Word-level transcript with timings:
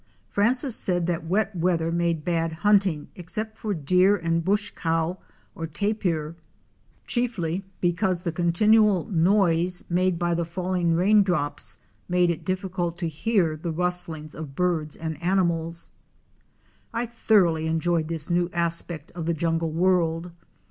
Francis 0.31 0.75
said 0.75 1.05
that 1.05 1.27
wet 1.27 1.55
weather 1.55 1.91
made 1.91 2.25
bad 2.25 2.51
hunt 2.51 2.87
ing 2.87 3.07
except 3.15 3.55
for 3.55 3.71
deer 3.71 4.17
and 4.17 4.43
bush 4.43 4.71
cow 4.71 5.19
or 5.53 5.67
tapir, 5.67 6.35
chiefly 7.05 7.63
because 7.81 8.23
the 8.23 8.31
continual 8.31 9.05
noise 9.11 9.83
made 9.91 10.17
by 10.17 10.33
the 10.33 10.43
falling 10.43 10.95
rain 10.95 11.21
drops 11.21 11.77
made 12.09 12.31
it 12.31 12.43
difficult 12.43 12.97
to 12.97 13.07
hear 13.07 13.55
the 13.55 13.69
rustlings 13.71 14.33
of 14.33 14.55
birds 14.55 14.95
and 14.95 15.21
animals. 15.21 15.91
I 16.91 17.05
thoroughly 17.05 17.67
enjoyed 17.67 18.07
this 18.07 18.27
new 18.27 18.49
aspect 18.53 19.11
of 19.11 19.27
the 19.27 19.35
jungle 19.35 19.71
world. 19.71 20.31